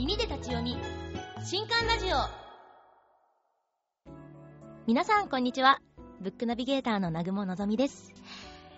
[0.00, 0.78] 耳で立ち読み
[1.44, 2.16] 新刊ラジオ。
[4.86, 5.82] 皆さんこんにちは。
[6.22, 8.14] ブックナビゲーターの南雲のぞみです。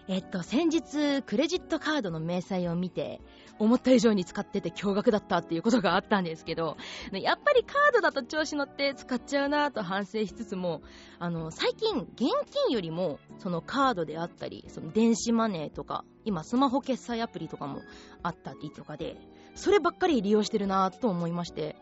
[0.08, 3.20] えっと先日クレジットカードの明細を見て
[3.60, 6.76] 思った以上に使ってて驚愕だったっていうことがあったんですけど
[7.12, 10.82] やっぱりカードだと調子乗って使っちゃうなと反省しつつも
[11.20, 17.80] あの最近現金よりもそのカードであったりその電子マネーとか今スマホ決済アプリとかも
[18.24, 19.16] あったりとかで
[19.54, 21.76] そればっかり利用してるなと思いまして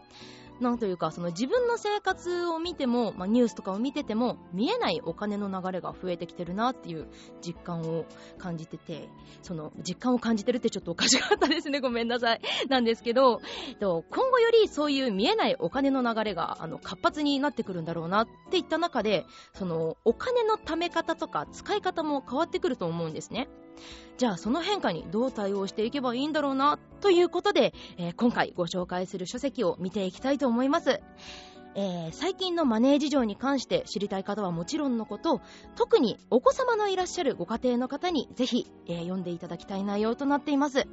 [0.60, 7.09] なんというか、その自分の生活を見ても、まあ、ニュースとかを見てても、見えないお金の流れが増えてきてるなっていう
[7.40, 8.04] 実感を
[8.38, 9.09] 感じてて、
[9.42, 11.80] その実感を感じてるってちょっとおかしかったですね。
[11.80, 12.40] ごめんなさい。
[12.68, 13.40] なんですけど、
[13.80, 23.48] 今後よりそういう見えないお金の流れがあの活発になってくるんだろうなっていった中で、そのお金の貯め方とか使い方も変わってくると思うんですね。
[24.19, 31.01] じゃあその変化にどう対応していけばいいんだろうなということで、えー、今回ご紹介する書籍を見ていきたいと思います。
[31.74, 35.40] えー、最近のマネー事情に関して知りたい方はもちろんのこと
[35.77, 40.87] 特にお子様のいらっしゃるご家庭の方にぜひ、えー、読んでいただきたい内容となっています。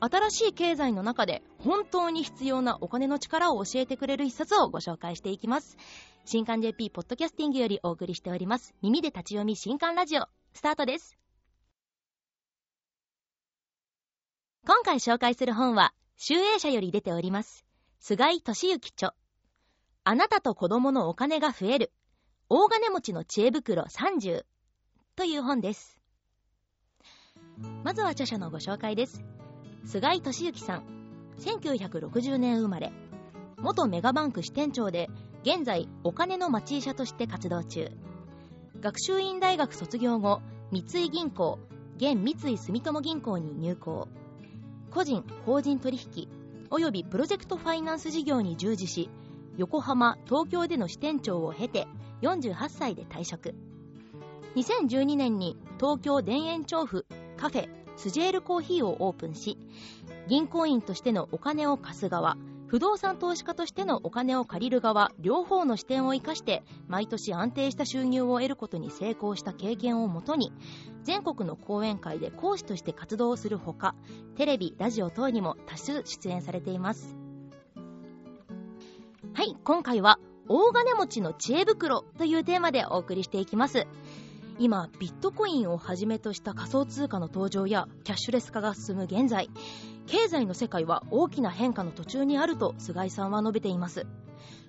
[0.00, 5.76] 新しい経済の中で本当に必要なお金の力を教えてくれる一冊をご紹介していきます。
[6.24, 8.74] 新刊 JP ポッドキャスティングよりお送りしております。
[8.82, 11.21] 耳で立ち読み新刊ラジオスタートです。
[14.64, 17.66] 今回紹介する本は、集英社より出ております。
[17.98, 19.12] 菅井敏之著。
[20.04, 21.90] あなたと子供のお金が増える。
[22.48, 24.44] 大金持ちの知恵袋30。
[25.16, 25.98] という本です。
[27.82, 29.24] まずは著者のご紹介です。
[29.84, 30.84] 菅井敏之さん。
[31.40, 32.92] 1960年生まれ。
[33.58, 35.10] 元メガバンク支店長で、
[35.42, 37.90] 現在お金の町医者として活動中。
[38.80, 41.58] 学習院大学卒業後、三井銀行、
[41.96, 44.06] 現三井住友銀行に入行。
[44.92, 46.28] 個人・法人取引
[46.68, 49.08] およびプロジェクトファイナンス事業に従事し
[49.56, 51.86] 横浜東京での支店長を経て
[52.20, 53.54] 48歳で退職。
[54.54, 57.06] 2012年に東京田園調布
[57.38, 59.56] カフェスジェールコーヒーをオープンし
[60.28, 62.36] 銀行員としてのお金を貸す側
[62.72, 70.54] 不動産投資家としてのお金を借りる側両方の視点を生かして毎年安定した収入を得ることに成功した経験をもとに
[71.02, 73.94] 全国の講演会で講師として活動するほか
[74.36, 77.14] テレビラジオ等にも多数出演されています。
[79.34, 80.18] はい今回は
[80.48, 83.86] 大金持ちの知恵袋というテーマでお送りしていきます。
[84.58, 89.50] 今ビットコインをはじめとした仮想通貨の登場やキャッシュレス化が進む現在。
[90.06, 94.06] 経済の世界は大きな変化の途中にあると菅井さんは述べています。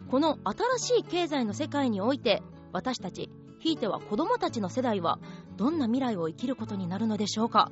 [0.09, 3.29] この新しい経済の世界において私たち
[3.59, 5.19] ひいては子供たちの世代は
[5.55, 7.71] どんな未来を生きることになるのでしょうか。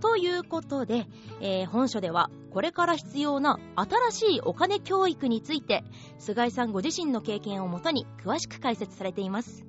[0.00, 1.06] ということで、
[1.40, 5.84] えー、本書ではこれから必要な新しいお金教育について
[6.18, 9.67] 菅井さんご自身の経験をもとに詳しく解説されています。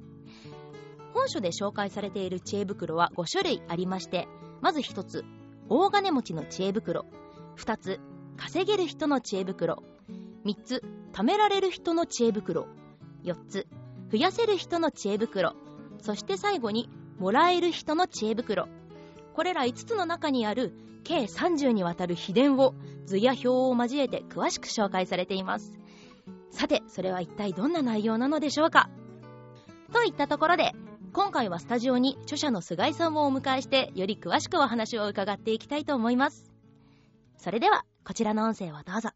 [1.13, 4.27] 本書で紹介されている知恵袋は5種類ありまして
[4.61, 5.25] まず1つ
[5.69, 7.05] 大金持ちの知恵袋。
[7.57, 7.99] 2つ
[8.37, 9.83] 稼げる人の知恵袋。
[10.45, 10.83] 3つ
[11.13, 12.67] 貯められる人の知恵袋。
[13.23, 13.67] 4つ
[14.11, 15.53] 増やせる人の知恵袋。
[16.01, 18.67] そして最後にもらえる人の知恵袋。
[19.35, 22.73] これら5つの中にある計30にわたる秘伝を
[23.05, 25.73] 図や表を交えて詳しく紹介されています。
[26.49, 28.89] さてそれは一体どんな内容なのでしょうか？
[29.93, 30.73] といったところで
[31.11, 36.51] 今回はスタジオに著者の菅井さんをお迎えしてより詳しくお話を伺っていきたいと思います
[37.37, 39.11] それでは、こちらの音声をどうぞ。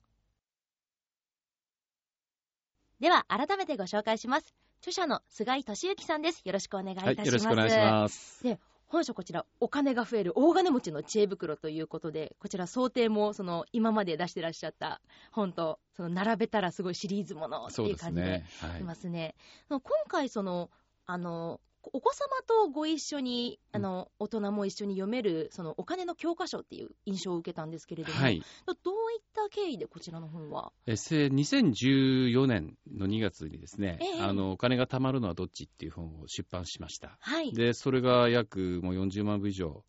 [3.02, 4.56] では、改めてご紹介します。
[4.80, 6.42] 著者の菅井俊之さんです。
[6.46, 7.18] よろしくお願いいたします。
[7.20, 8.44] はい、よろしくお願いします。
[8.44, 15.02] で本書こちら、お金が増える大金持ちの知恵袋ということで、こちら想定も、その、今まで出してらっしゃった
[15.32, 18.44] 本と、その、並べたらすごいシリーズものっていう感じで
[18.80, 19.02] いますね。
[19.02, 19.36] すね
[19.68, 20.70] はい、今回、その、
[21.08, 21.60] あの、
[21.92, 28.42] お子様とご一緒に、あの、大人も一緒に読める、そのお金の教科書っていう印象を受けたんですけれども、はい、
[28.84, 30.72] どういった経緯でこちらの本は？
[30.86, 37.18] え2014年の2月にですね、えー、あの、お金が貯まるのはどっちっていう本を出版しました。
[37.20, 37.54] はい。
[37.54, 39.84] で、それが約もう40万部以上、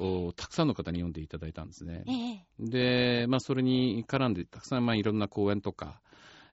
[0.00, 2.04] をたくさんの方に読んでいただいたんですね。
[2.06, 6.00] えー、で、まあ、それに絡んで、たくさんまあいろんな講演とか、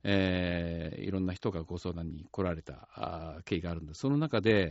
[0.08, 4.02] えー、いろんな人がご相談に来られた経緯があるんです。
[4.02, 4.70] その中で、やっ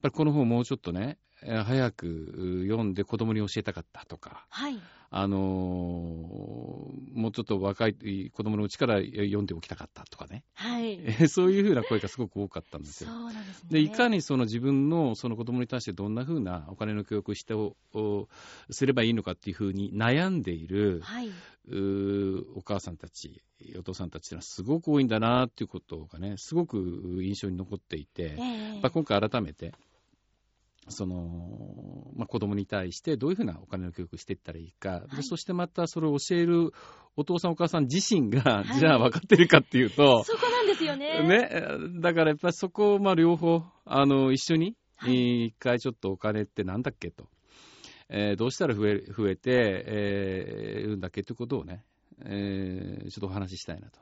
[0.00, 4.78] ぱりこの本をもうちょっとね、早く読んで子供に教えたかったとか、はい、
[5.10, 13.10] あのー、もうちょっと若い子供のうちから読んでおきたかったとかね、はい、そういうふうな声がすごく多かったんですよ。
[13.10, 17.76] そうなんですね、でいかにその自分のその子供に対してどんなふうなお金の教育をしてを
[18.70, 21.32] すればいいのかっていうふうに悩んでいる、はい、る
[22.56, 23.42] お母さんたち、
[23.78, 26.78] お父さんたちっていうのはすごく多いんだなっていうことがね、すごく
[27.22, 29.72] 印象に残っていて、えー、今回改めて、
[30.88, 36.72] その、まあ、子供に対してどういうふうなお金の教育をしていったらいいか、はい、そしてまたそれを教える
[37.16, 41.22] お父さんお母さん自身が、じゃあ分かってるかっていうと、そこなんですよね。
[41.22, 41.50] ね、
[42.00, 44.76] だからやっぱりそこをまあ両方、あの、一緒に、
[45.06, 47.26] 一回ちょっとお金ってなんだっけと。
[48.12, 49.50] えー、どうしたら増え増えて、
[49.86, 51.84] えー、るんだっけということをね、
[52.24, 54.00] えー、ちょっとお話ししたいなと。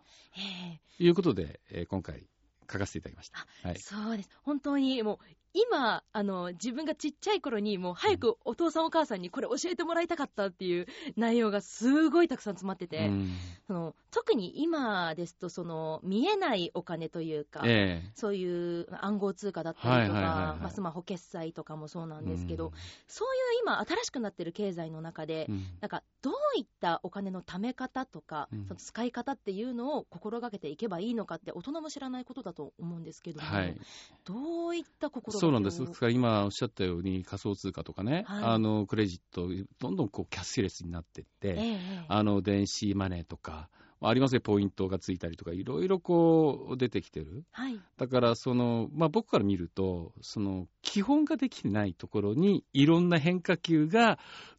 [0.98, 2.26] いうことで、えー、今回
[2.70, 3.46] 書かせていただきました。
[3.62, 4.30] はい、そうです。
[4.42, 5.18] 本当にもう
[5.54, 10.86] 今、あの、自分がちっちゃい頃に、もう早くお父さんお母さんにこれ教えてもらいたかったっていう
[11.16, 13.30] 内容がすごいたくさん詰まってて、うん、
[13.66, 22.72] その特に今ですと、その、見えないお金というか、えー、そういう暗号通貨だったりとか、スマホ決済とかもそうなんですけど、うん、
[23.06, 33.76] そういう今、新しくなってる経済の中で、うん、なんか、どういったお金の貯め方とか、その使い方っていうのを心がけていけばいいのかって、大人も知らないことだと思うんですけども、はい、
[34.24, 35.82] どういった心そうなんです。
[36.10, 39.48] 今おっしゃったように仮想通貨とかね、はい、あのクレジット、
[39.78, 43.68] どんどんこうキャッシュレスになっていって、えー、あの電子マネーとか、
[44.00, 47.44] ありますね、ポイントがついたりとか、いろいろこう出てきてる。
[47.50, 54.18] はい、だからその、まあ、僕から見ると、その基本ができてないところに、いろんな変化球が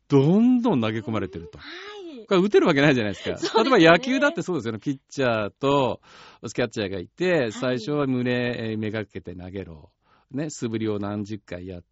[0.10, 1.60] どんどん投げ込まれてると。
[2.28, 3.38] これ打てるわけないじゃないですか。
[3.38, 4.80] すね、例えば野球だってそうですよね。
[4.80, 6.02] ピッチャーと
[6.54, 9.90] キャッチャーがいて、最初は胸めがけて投げろ。
[10.32, 11.84] ね、素振りを何十回やっ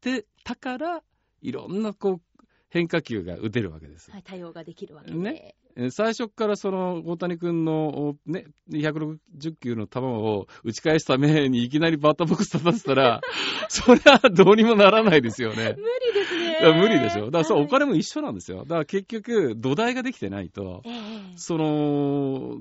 [0.00, 1.02] てたから、
[1.42, 4.10] いろんなこう変化球が打てるわけです。
[4.10, 5.16] はい、対応ができるわけで。
[5.16, 5.54] ね。
[5.90, 9.18] 最初からその大谷君の、ね、260
[9.60, 13.20] 球の球を打ち返すためにいきなりバッターボックス立たせたら、
[13.68, 15.76] それはどうにもならないですよね。
[15.76, 15.84] 無
[16.14, 16.15] 理
[16.60, 17.26] 無理でしょ。
[17.26, 18.60] だからそう、お金も一緒なんですよ。
[18.60, 22.58] だから結局、土台ができてないと、えー、その、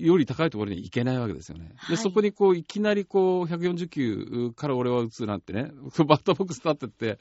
[0.00, 1.72] より高いところに行けないわけですよね。
[1.76, 5.70] はい、で、そこにこう、いきなりこう、140球から俺は打つなんてね、
[6.06, 7.18] バッターボックス立ってって、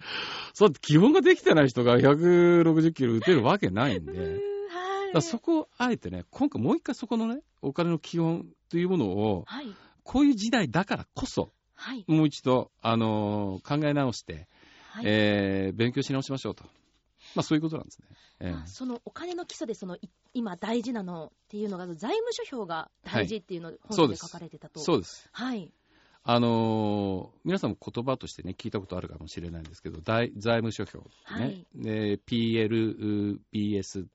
[0.53, 4.50] そう基本ができてない人が160球打てるわけないんで。
[5.13, 14.47] だそこをあえてね、今回もう一回そこのね、お金の基本というものを、はい、こういう時代だからこそ、はい、もう一度、あのー、考え直して、
[14.91, 16.63] はい、えー、勉強し直しましょうと。
[17.36, 18.07] まあそういうことなんですね。
[18.39, 19.97] えー、そのお金の基礎でその
[20.33, 24.80] 今大事なのっていうのが財務諸表が大事っていうのを本で書かれてたと。
[24.80, 25.30] そうです。
[25.31, 25.71] はい。
[26.24, 34.06] あのー、皆さんも言葉としてね、聞いたことあるかもしれないんですけど、財務諸表、ね、はい、で PLBS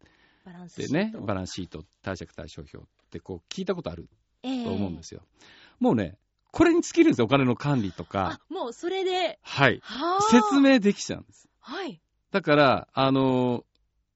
[0.76, 2.80] でね、バランスシート、貸借対照表っ
[3.10, 4.08] てこう聞いたことある
[4.42, 5.22] と思うんですよ。
[5.24, 5.36] えー、
[5.80, 6.18] もうね、
[6.54, 8.40] これに尽きるんですよ、お金の管理とか。
[8.48, 9.40] もうそれで。
[9.42, 9.82] はい。
[10.30, 11.48] 説明できちゃうんです。
[11.58, 12.00] はい。
[12.30, 13.64] だから、あの、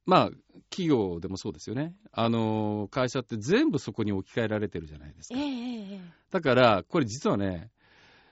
[0.06, 0.30] まあ、
[0.70, 1.96] 企業でもそうですよね。
[2.12, 5.34] あの、会社って全部そこに置き換えられてるじゃないですか。
[5.36, 6.00] えー、
[6.30, 7.72] だから、これ実はね、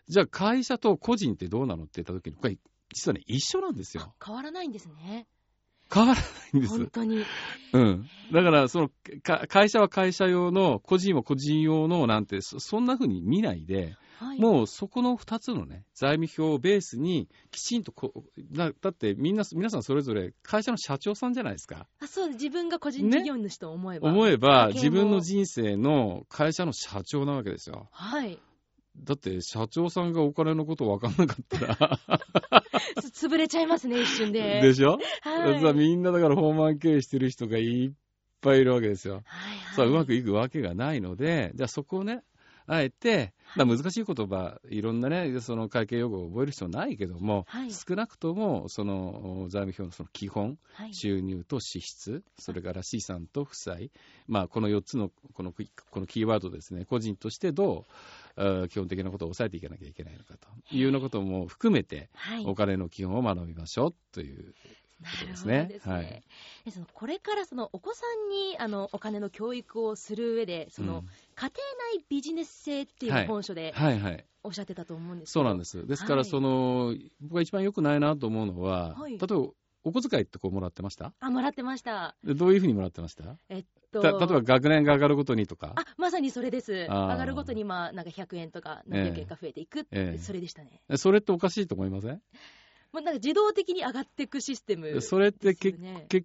[0.07, 2.57] じゃあ会社と個人ってどうなのって言った時に、これ
[2.95, 4.15] 実はね、一緒なんですよ。
[4.25, 5.27] 変わらないんですね。
[5.93, 6.77] 変わらないんです。
[6.79, 7.25] 本当に。
[7.73, 8.09] うん。
[8.33, 8.91] だから、その、
[9.49, 21.87] 会社は会社用の、個人は個人用のなんて、そんな風に見ないで、はい、もうそこの2つのね、財務表をベースに、きちんとこだ、だってみんな、皆さんそれぞれ会社の社長さんじゃないですか。
[22.01, 24.11] あそう自分が個人事業主と思えば。
[24.11, 27.89] ね、思えば、自分の人生の会社の社長なわけですよ。
[27.93, 28.39] はい。
[29.05, 32.01] だって社長さんがお金のこと分かんなかったら
[33.13, 34.61] 潰れちゃいますね、一瞬で。
[34.61, 37.93] でしょ、はい、みんなだからーマン経営してる人がいっ
[38.41, 39.15] ぱいいるわけですよ。
[39.15, 42.23] はいはい、さあうまくいくわけがないので、じゃあそこをね、
[42.69, 53.93] あえて、難しい言葉、いろんなね、その会計用語を覚える必要ないけども、はい、少なくとも、その財務表のその基本、はい、収入と支出、それから資産と負債、
[54.27, 55.53] まあ、この4つのこの
[55.91, 57.93] このキーワードですね、個人としてどう、
[58.69, 62.11] 基本的なことを抑えていかなきゃいけないのかというようなことも含めて、
[62.45, 64.55] お金の基本を学びましょうという
[65.01, 65.67] ことですね。
[65.67, 65.95] ですね。
[65.95, 66.23] はい、
[66.71, 71.49] そのこれからそのお子さんにあのお金の教育をする上で、その、うん、家庭
[71.99, 74.25] 内ビジネス性っていう本書で、はいはい。
[74.43, 75.85] おっしゃってたと思うんですそうなんです。
[75.87, 79.27] ですから、その、僕が一番良くないなと思うのは、例えば、
[79.87, 81.13] お小遣いってこうもらってました？
[81.21, 82.17] あ、もらってました。
[82.25, 83.37] どういうふうにもらってました？
[83.49, 85.75] えっと、例えば学年が上がるごとにとか？
[85.77, 86.73] あ、まさにそれです。
[86.73, 90.83] 上がるごとに、まあ、なんか100円とか何百円か増えていく、えー、それでしたね。
[90.97, 92.21] それっておかしいと思いません？
[92.93, 95.77] もうなんか自動的に上がっていくシステム、ね、それって結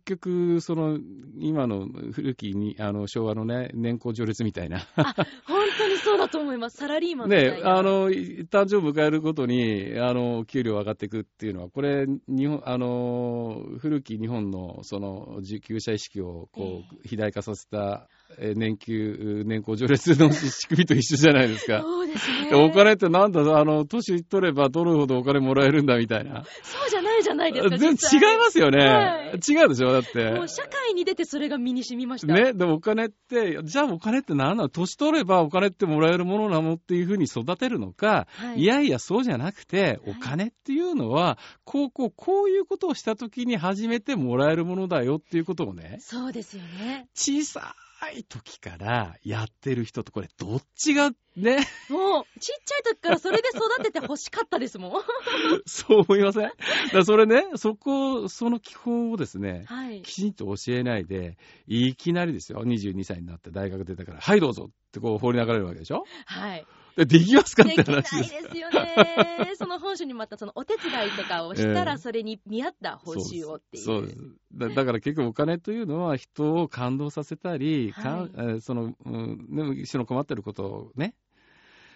[0.06, 1.00] 局、その
[1.38, 4.78] 今の古きにあの昭和のね、年功序列みたいな。
[4.96, 5.14] あ
[5.46, 21.82] 本当にそうだと思います、サラリーマンね、あの誕生を迎えるごとにあの給料上がっていくっていうのは、これ、日本あの古き日本のその受給者意識をこう、肥大化させた年給、年功序列の仕組みと一緒じゃないですか。
[21.82, 22.56] そうですね。
[22.56, 26.44] お金ってなんだ、あの、年取れば取るほどお金もらえるんだみたいな。
[26.64, 27.78] そうじゃないじゃないですか。
[27.78, 29.40] 全然違いますよね、はい。
[29.48, 30.32] 違うでしょだって。
[30.32, 32.34] もう社会に出てそれが身に染みました。
[32.34, 34.70] ね、でもお金って、じゃあお金って何なの？
[34.70, 45.98] 年取ればお金ってもらえるものなのっていうふうに育てるのか、はい、いやいやそうじゃなくて、お金っていうのは、こうこうこういうことをした時に初めてもらえるものだよっていうことをね。
[46.00, 47.08] そうですよね。
[47.14, 47.76] 小さ
[48.10, 51.60] い時からやってる人と、これ、どっちがね？
[51.90, 54.92] もう、ちっちゃい時からそれで育てて欲しかったですもん。
[55.68, 56.52] そう思いません？
[56.94, 66.04] だそれね、そこ、その基本をですね、はい、きちんと教えないで、いきなりですよ、22歳になって大学出たから、はいどうぞってこう放り流れるわけでしょ？
[66.26, 66.66] はい。
[66.98, 68.10] できますかって話です。
[68.10, 69.56] できないですよね。
[69.58, 73.84] その本書にまたそのお手伝いとかをしたら、 それに見合った報酬をっていう。
[73.84, 74.18] そうです。
[74.54, 81.16] だだから結局お金というのは人を感動させたり、はい、その、うん、一緒の困ってることをね、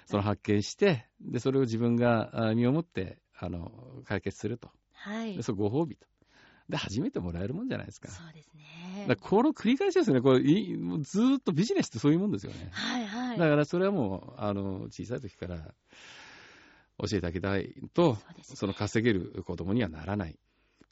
[0.06, 3.72] その発見して、で、それを自分が身をもって、あの、
[4.06, 4.70] 解決すると。
[4.94, 5.36] はい。
[5.36, 6.08] で、そご褒美と。
[6.70, 8.10] で、初めてもらえるもんじゃないですか。
[8.10, 9.06] そうですね。
[9.08, 10.22] だこの繰り返しですね。
[10.22, 10.42] これ、
[11.02, 12.70] ずっとビジネスってそういうもんですよね。
[12.72, 13.25] はいはい。
[13.38, 15.58] だからそれはもう、あの、小さい時から
[17.00, 20.38] 教えてあげたいと、そ、ね,、の稼げる子供にはならない。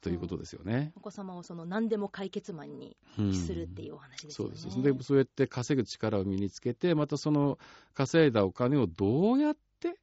[0.03, 2.97] ということですよね、お子様をその何でも解決マンに
[3.33, 4.83] するっていうお話ですよね、うん、そうです。
[4.97, 7.57] でそうやって稼ぐ力を身につけてまたその
[7.93, 9.95] 稼いだお金をどうやって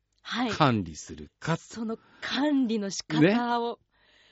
[0.56, 3.76] 管理するか、はい、その管理の仕方を、ね、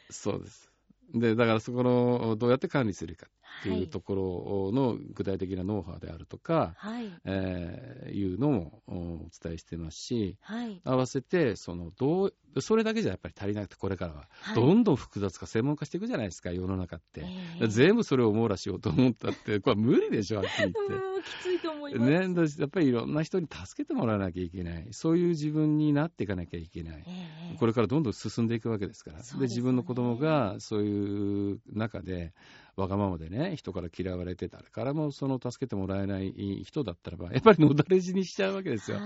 [0.08, 0.72] そうです。
[1.12, 3.26] でだからそこのどうやって管理するか
[3.60, 7.10] っていうところの具体的なノウハウであるとか、はい。
[7.24, 17.24] えー、いうのもお伝えしてますし、はい、合わせてそのどうそれだけじゃやっぱり足りなくてこれからはどんどん複雑化専門化していくじゃないですか世の中って、
[17.60, 21.08] えー、全部それを網羅しようと思ったってこれは無理でしょはっきり言って。
[21.96, 24.88] 思います、ね、やっぱりいろんな人に助けてもらわなきゃいけない。
[24.92, 29.18] そういう自分になっていかなきゃいけない、えー、これからどんどん進んでいくわけですから。
[29.18, 32.32] で、ね、自分の子供がそういう中で
[32.76, 38.98] わがままでね、人から嫌われてたからもその助けてもらえない人だったらば、やっぱりのだれ死にしちゃうわけですよ。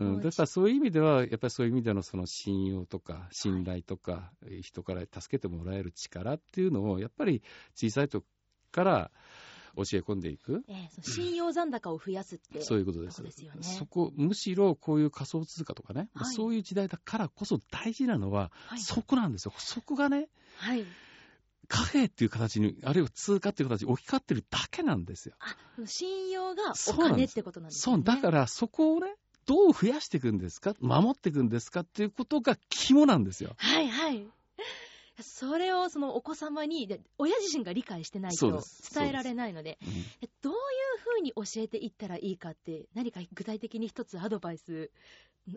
[0.00, 7.42] うん、だからそういう意味では、やっぱりそういう意味でのその信用とか信頼とか、人から助けてもらえる力っていうのを、やっぱり
[7.74, 8.24] 小さい時
[8.72, 9.10] から
[9.76, 13.22] 教え込んでいく、えー、信用残高を増やすって、そういうことです。
[13.22, 19.52] ですよね、そこ、むしろこういう仮想通貨とかね、はい、そういう時代だからこそ大事なのは、そこなんですよ。
[19.58, 20.84] そこがね、はい
[21.68, 25.34] 貨幣っていう形に、あるいは通貨っていう形に置き換わってるだけなんですよ。
[25.40, 27.96] あ、信用がお金ってことなんですね。
[27.96, 29.16] そう、だからそこをね、
[29.46, 30.74] どう増やしていくんですか？
[30.80, 31.80] 守っていくんですか？
[31.80, 33.56] っていうことが肝なんですよ。
[33.56, 34.28] はいはい。
[35.20, 38.62] それをそのお子様に、親自身が理解してないと
[38.94, 40.58] 伝えられないので、でうん、どういう
[40.98, 44.90] ふうに教えていったらいいかって、何か具体的に一つアドバイス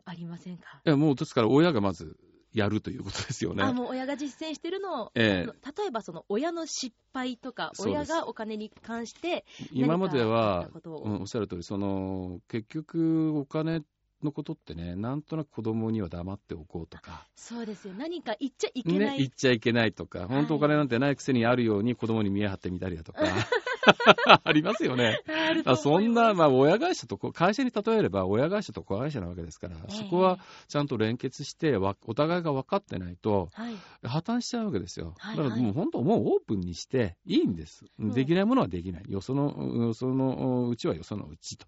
[0.05, 0.81] ありませんか？
[0.85, 2.17] いや、もうですから親がまず
[2.53, 3.63] やるということですよね。
[3.63, 13.81] あもう親が実践してるのを、えー、例えばその親の失敗とか、親がお金に関して今までは、うん、おっしゃる通り、その結局、お金
[14.23, 17.27] のことってね、なんとなく子供には黙っておこうとか。
[17.35, 17.93] そうですよ。
[17.93, 18.99] 何か言っちゃいけない。
[18.99, 23.21] ね、言っちゃいけないとか、本当お金なんてないくせにあるように子供に見え張ってみたりだとか。
[24.43, 25.21] ありますよね。
[25.65, 35.15] あそんな、まあ、親会社と、会社に例えれば、親会社と子会社なわけですから、えー、そこはちゃんと連結して、お互いが分かってないと、はい、破綻しちゃうわけですよ。
[35.17, 37.85] だからもう本当、もうオープンにしていいんです。
[37.99, 39.03] できないものはできない。
[39.07, 41.65] よその、よそのうちはよそのうちと。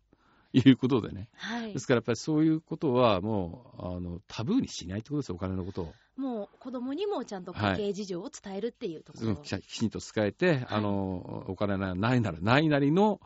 [0.53, 5.93] いうことでね、はい、ですからやっぱりそういうことはもうあのタブーにしないってことですよ、お金のことを。
[6.17, 13.19] もう子供にもちゃんと家計事情を伝えるっていうところ、はい、きちんと伝えて、はい、あのお金ないならないなりの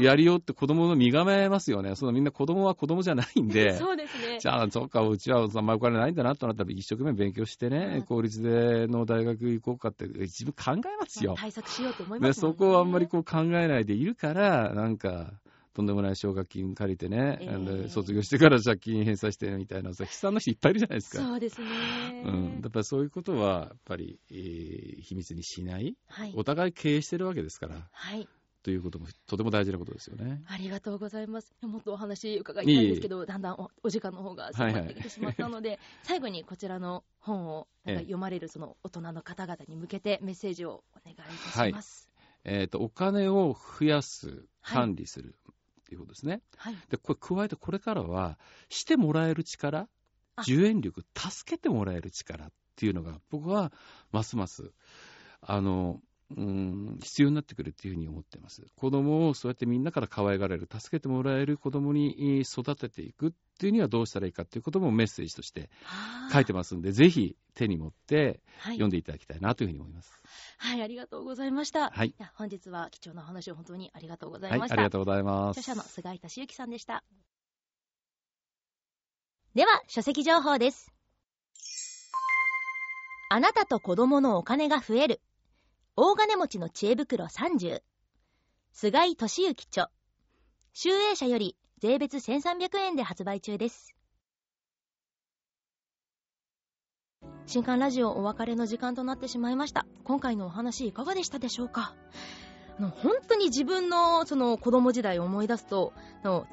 [0.00, 4.38] やりようって子供の身構えますよね、そのみんな子供は子供じゃないんで、 そうですね。
[4.40, 11.34] じゃあ、そっか、うちはあんまりお金ないんだなとなったら、一生懸命勉強してね、うん、公立での大学行こうかって、自分考えますよ。
[11.38, 15.32] 対策しようと思います、ね、そこをあんまりこう考えないでいるから、なんか。
[15.74, 21.22] とんでもない奨学金借りてね、えー、卒業してから借金返済してみたいな、悲惨な人いっぱいいるじゃないですか。
[21.24, 21.66] そうですね。
[22.24, 22.60] うん。
[22.62, 27.88] やっぱりそういうことは、やっぱり、えー、秘密にしない、はい、お互い経営してるわけですから。
[27.90, 28.28] はい。
[28.64, 30.42] ということもとても大事なことですよね。
[30.48, 31.54] ありがとうございます。
[31.60, 42.08] もっとお話伺いたいんですけど、いいだんだんおお時間の方が迫ってきてしまったので、はいはい、最後にこちらの本をなんか読まれるその大人の方々に向けてメッセージをお願いいたします。
[42.42, 45.36] はい、えっ、ー、とお金を増やす、管理する、
[45.92, 46.42] いうことですね。
[46.56, 48.38] はい、でこれ加えてこれからは
[48.68, 49.88] してもらえる力、
[50.42, 53.72] 受援力、助けてもらえる力っていうのが僕は
[54.12, 54.72] ますます
[55.40, 56.00] あの
[56.30, 58.66] うん、必要になってくるっていうふうに思ってます。
[58.76, 65.70] 子供をそうやってみんなから可愛がられる、助けてもらえる子供に育てていくっていうにはどうしたらいいかっていうこともメッセージとして
[66.32, 70.18] 書いてますんで、ぜひ手に持って読んでいただきたいなというふうに思います。
[70.58, 71.90] はい、ありがとうございました。
[71.90, 72.14] はい。
[72.34, 74.76] 本日は貴重な話を本当にありがとうございました。
[74.76, 75.58] はい、ありがとうございます。
[75.58, 77.04] 著者の菅井敏之さんでした。
[79.54, 80.90] では、書籍情報です。
[83.30, 85.20] あなたと子供のお金が増える。
[85.96, 87.80] 大金持ちの知恵袋30。
[88.72, 89.90] 菅井敏之著。
[90.72, 93.94] 集英社より税別1300円で発売中です。
[97.46, 99.86] 新刊ラジオお別れの時間となってしまいました。
[100.02, 101.94] 今回のお話いかがでしたでしょうか？
[102.80, 105.92] 本当に自分のその子供時代を思い出すと、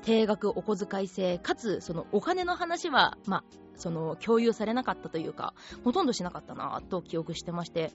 [0.04, 3.44] 定額お小遣い制、かつそのお金の話は、まあ、
[3.82, 7.92] その共有されなかったというかほとんどしなかったなと記憶してまして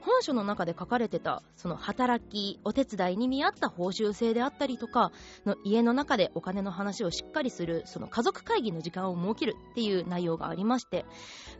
[0.00, 5.12] 本書の中で書かれてたその働きお手伝いに見合った報酬制であったりとか
[5.46, 11.04] の家の中でお金の話をしっかりするその家族会議の時間を設けるっていう内容がありまして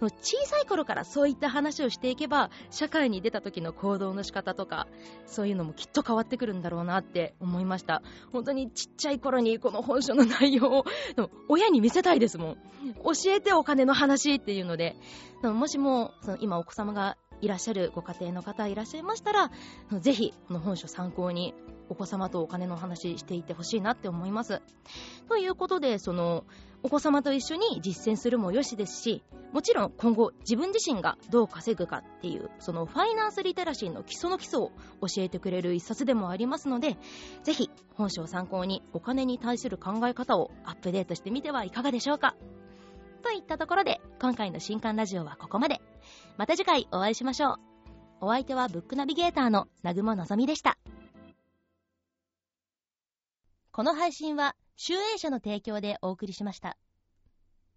[0.00, 4.86] 小さい頃からそういった話をしていけば社会に出た時の行動の仕方とか
[5.26, 8.02] そういうのもきっと変わってくるんだろうなって思いました。
[8.32, 10.84] 本当にちっちゃい頃にこの本書の内容を
[11.48, 12.56] 親に見せたいですもん。
[13.04, 14.96] 教えてお金の話っていうので、
[15.42, 19.50] もしもその今お子様がいらっしゃるご家庭の方いらっしゃいましたら、
[20.00, 21.54] ぜひこの本書参考に
[21.88, 24.60] お子様とお金の話していってほしいなって思います。
[25.28, 26.44] ということで、その
[26.82, 29.22] お子様と一緒に実践するもよしですし、
[29.52, 36.96] もちろん今後自分自身がどう稼ぐかっていう、そのファイナンスリテラシーの基礎の基礎を教えてくれる一冊でもありますので、
[37.42, 42.36] ぜひ本書を参考にお金に対する考え方をアップデートしてみてはいかがでしょうか。
[43.20, 45.80] といったところで、今回の新刊ラジオはここまで。
[46.36, 47.58] また次回お会いしましょう。
[48.22, 50.78] お相手はブックナビゲーターの南雲のぞみでした。
[53.72, 56.76] この配信は、集英社の提供でお送りしました。